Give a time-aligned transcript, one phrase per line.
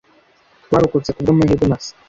[0.65, 1.91] Twarokotse kubwamahirwe masa.